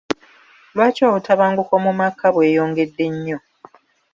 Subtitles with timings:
[0.73, 3.37] Lwaki obutabanguko mu maka bweyongedde nnyo?